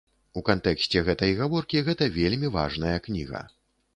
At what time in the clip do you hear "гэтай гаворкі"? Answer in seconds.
1.09-1.83